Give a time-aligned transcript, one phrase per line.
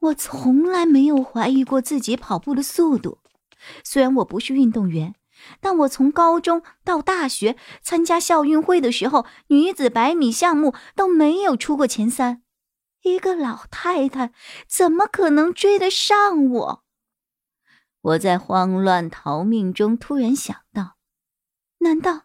[0.00, 3.18] 我从来没有怀疑过自己跑步的速度，
[3.84, 5.14] 虽然我不是运动员，
[5.60, 12.42] 但我从高中到大学参加校运会的时候，女子百米项目都没有出过前三。
[13.02, 14.32] 一个老太太
[14.66, 16.84] 怎么可能追得上我？
[18.00, 20.96] 我在慌乱逃命中突然想到：
[21.78, 22.22] 难道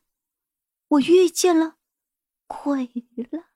[0.88, 1.76] 我遇见了
[2.48, 2.90] 鬼
[3.32, 3.48] 了？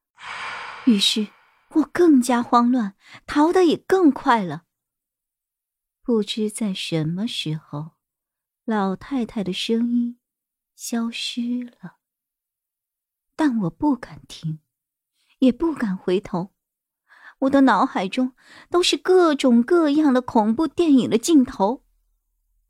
[0.86, 1.28] 于是。
[1.76, 2.96] 我更加慌乱，
[3.28, 4.66] 逃得也更快了。
[6.02, 7.92] 不知在什么时候，
[8.66, 10.20] 老太太的声音
[10.76, 11.98] 消失了。
[13.36, 14.60] 但我不敢停，
[15.38, 16.54] 也不敢回头。
[17.40, 18.36] 我的脑海中
[18.70, 21.86] 都是各种各样的恐怖电影的镜头。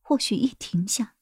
[0.02, 1.16] 或许一停下，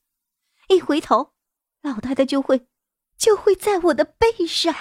[0.69, 1.33] 一回头，
[1.81, 2.67] 老太太就会，
[3.15, 4.73] 就会在我的背上。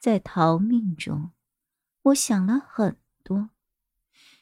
[0.00, 1.32] 在逃命中。
[2.02, 3.50] 我想了很多，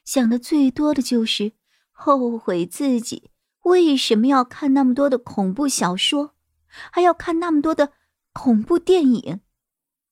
[0.04, 1.52] 想的最多的就是
[1.90, 3.30] 后悔自己
[3.64, 6.34] 为什么要看那么多的恐怖小说，
[6.90, 7.92] 还要看那么多的
[8.32, 9.40] 恐怖电影，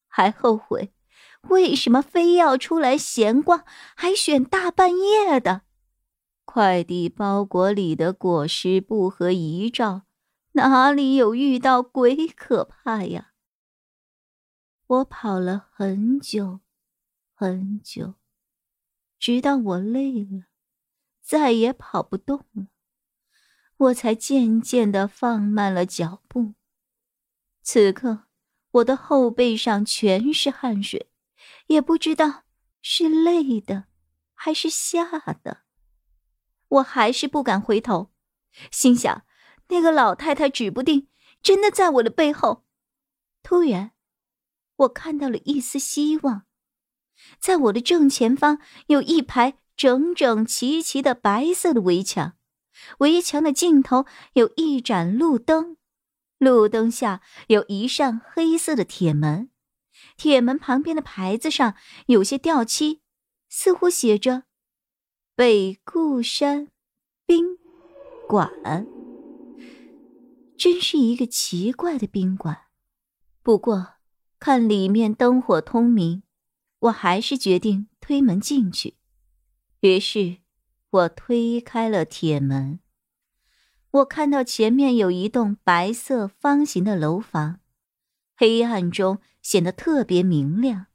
[0.06, 0.92] 还后悔
[1.48, 3.64] 为什么非要出来闲逛，
[3.96, 5.62] 还选大半夜的。
[6.44, 10.02] 快递包裹里的裹尸布和遗照，
[10.52, 13.32] 哪里有遇到鬼可怕呀？
[14.86, 16.60] 我跑了很久。
[17.40, 18.14] 很久，
[19.16, 20.46] 直到我累了，
[21.22, 22.66] 再也跑不动了，
[23.76, 26.54] 我才渐渐的放慢了脚步。
[27.62, 28.24] 此刻，
[28.72, 31.12] 我的后背上全是汗水，
[31.68, 32.42] 也不知道
[32.82, 33.84] 是累的
[34.34, 35.58] 还是吓的。
[36.66, 38.10] 我还是不敢回头，
[38.72, 39.24] 心想
[39.68, 41.08] 那个老太太指不定
[41.40, 42.66] 真的在我的背后。
[43.44, 43.92] 突然，
[44.74, 46.47] 我看到了一丝希望。
[47.40, 48.58] 在我的正前方
[48.88, 52.34] 有一排整整齐齐的白色的围墙，
[52.98, 55.76] 围墙的尽头有一盏路灯，
[56.38, 59.50] 路灯下有一扇黑色的铁门，
[60.16, 61.74] 铁门旁边的牌子上
[62.06, 63.02] 有些掉漆，
[63.48, 64.44] 似乎写着
[65.36, 66.68] “北固山
[67.26, 67.58] 宾
[68.26, 68.50] 馆”。
[70.58, 72.62] 真是一个奇怪的宾馆，
[73.44, 73.94] 不过
[74.40, 76.24] 看里面灯火通明。
[76.80, 78.94] 我还是决定推门进去，
[79.80, 80.38] 于是，
[80.90, 82.78] 我推开了铁门。
[83.90, 87.60] 我看到前面有一栋白色方形的楼房，
[88.36, 90.86] 黑暗中显得特别明亮。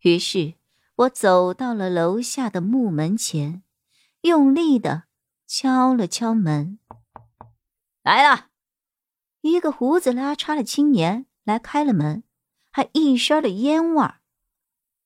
[0.00, 0.54] 于是，
[0.96, 3.62] 我走到了楼下的木门前，
[4.22, 5.04] 用力的
[5.46, 6.78] 敲了敲门。
[8.02, 8.48] 来了，
[9.40, 12.22] 一个胡子拉碴的青年来开了门，
[12.70, 14.15] 还一身的烟味儿。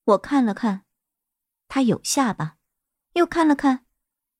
[0.04, 0.84] 我看了看，
[1.68, 2.56] 他有下巴；
[3.12, 3.84] 又看了看，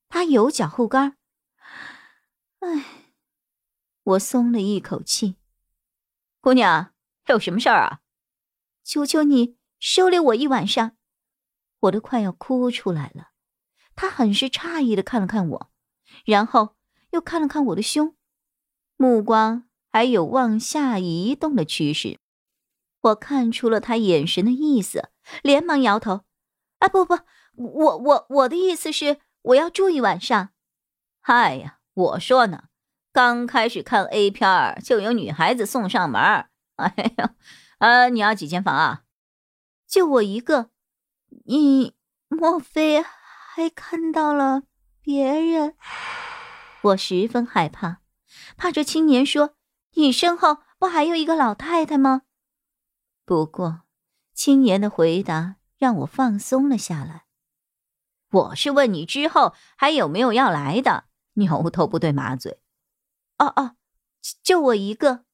[0.09, 1.16] 他有脚后跟。
[2.60, 3.15] 唉，
[4.03, 5.37] 我松了一口气。
[6.41, 6.93] 姑娘，
[7.26, 8.00] 有什么事儿啊？
[8.82, 10.97] 求求你收留我一晚上，
[11.81, 13.31] 我都快要哭出来了。
[13.94, 15.70] 他很是诧异的看了看我，
[16.25, 16.76] 然后
[17.10, 18.16] 又看了看我的胸，
[18.97, 22.19] 目光还有往下移动的趋势。
[23.03, 25.09] 我看出了他眼神的意思。
[25.42, 26.25] 连忙摇头，
[26.78, 27.19] 啊不不，
[27.54, 30.50] 我我我的意思是我要住一晚上。
[31.20, 32.64] 嗨呀，我说呢，
[33.12, 36.20] 刚开始看 A 片儿就有女孩子送上门。
[36.76, 37.34] 哎呀，
[37.78, 39.03] 呃，你要几间房啊？
[39.86, 40.70] 就我一个。
[41.47, 41.94] 你
[42.26, 44.62] 莫非还看到了
[45.00, 45.76] 别人？
[46.82, 48.00] 我十分害怕，
[48.56, 49.55] 怕这青年说
[49.93, 52.22] 你身后不还有一个老太太吗？
[53.25, 53.82] 不过。
[54.42, 57.26] 青年的回答让我放松了下来。
[58.31, 61.04] 我是问你之后还有没有要来的？
[61.34, 62.58] 牛头不对马嘴。
[63.37, 63.76] 哦哦，
[64.42, 65.26] 就我一个。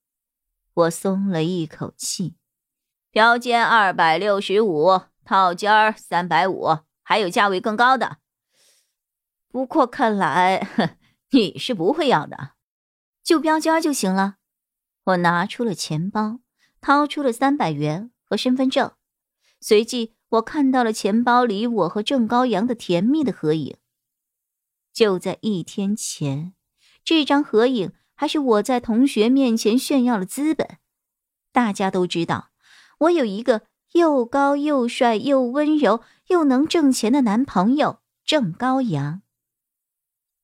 [0.75, 2.35] 我松了一口气。
[3.12, 8.17] 标间二百六十五，套间儿三百五，还有价位更高的。
[9.47, 10.67] 不过看来
[11.31, 12.55] 你是不会要的，
[13.23, 14.38] 就标间就行了。
[15.05, 16.41] 我拿出了钱包，
[16.81, 18.91] 掏出了三百元和身份证。
[19.67, 23.79] 随即，我看到了钱包里我和郑高阳的甜蜜的合影。
[24.93, 26.55] 就在一天前，
[27.03, 30.79] 这张合影还是我在同学面前炫耀的资本。
[31.51, 32.51] 大家都知道，
[32.99, 33.63] 我有一个
[33.95, 39.23] 又高又帅又温柔又能挣钱的男朋友郑高阳。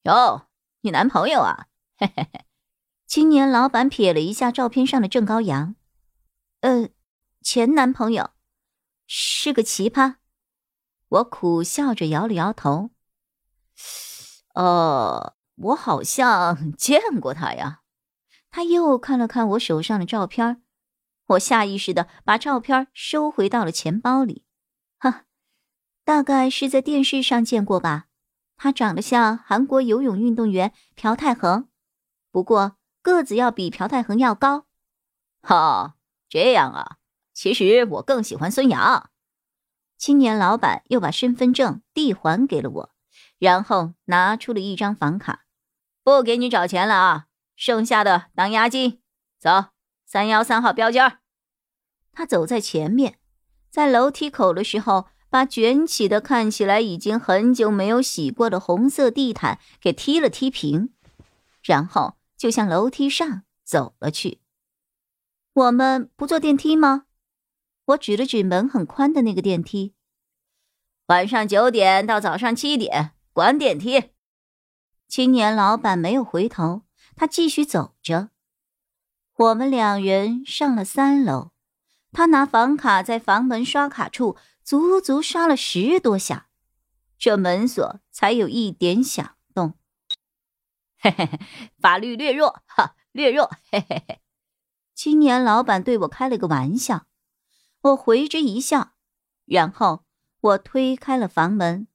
[0.03, 0.49] 哟，
[0.81, 1.69] 你男朋友啊？
[1.97, 2.41] 嘿嘿嘿。
[3.07, 5.77] 青年老板瞥了一下照片上的郑高阳，
[6.63, 6.89] 呃，
[7.41, 8.31] 前男朋友，
[9.07, 10.17] 是个奇葩。
[11.09, 12.91] 我苦笑着摇了摇头。
[14.55, 17.81] 哦，我好像 见过他呀。
[18.51, 20.63] 他又看了看我手上的照片，
[21.27, 24.45] 我下意识的把照片收回到了钱包里。
[24.99, 25.25] 哈，
[26.05, 28.07] 大概是在电视上见过吧。
[28.57, 31.69] 他长得像韩国游泳运动员朴泰恒，
[32.31, 34.67] 不过个子要比朴泰恒要高。
[35.43, 35.97] 哈，
[36.29, 36.99] 这样啊。
[37.33, 39.11] 其实我更喜欢孙杨。
[39.99, 42.91] 青年老板又把身份证递还给了我，
[43.39, 45.45] 然后拿出了一张房卡，
[46.03, 47.27] 不给你找钱了啊，
[47.57, 49.01] 剩下的当押金。
[49.39, 49.67] 走，
[50.05, 51.19] 三幺三号标间。
[52.13, 53.19] 他走在前面，
[53.71, 55.09] 在楼梯口的时候。
[55.33, 60.93] 把卷起的、看起来已经很久没有洗过的红色地毯给踢了踢平，
[61.63, 64.43] 然后就向楼梯上走了去。
[65.55, 67.07] 我们不坐电梯吗？
[67.87, 69.95] 我指了指门很宽的那个电梯。
[71.07, 74.11] 晚上九点到早上七点关电梯。
[75.09, 76.83] 青年老板没有回头，
[77.17, 78.31] 他继续走着。
[79.35, 81.51] 我们两人上了三楼，
[82.13, 84.37] 他拿房卡在房门刷卡处。
[84.65, 86.49] 足足刷了十多下，
[87.19, 89.75] 这门锁才有一点响动。
[91.01, 91.41] 嘿嘿嘿，
[91.81, 93.51] 法律略弱，哈，略弱。
[93.73, 94.21] 嘿嘿嘿，
[94.95, 97.07] 青年老板对我开了个玩笑，
[97.83, 98.93] 我回之一笑，
[99.45, 100.05] 然后
[100.41, 101.87] 我推开了房门，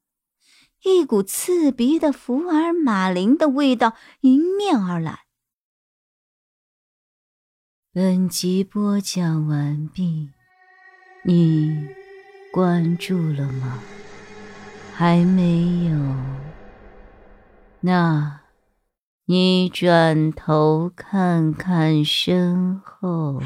[0.83, 5.25] 一股刺鼻的福尔马林的味道迎面而来。
[7.91, 10.29] 本集播讲完毕，
[11.23, 11.87] 你。
[12.49, 13.79] 关注了吗？
[14.95, 15.95] 还没有？
[17.81, 18.41] 那，
[19.25, 23.39] 你转头看看身后。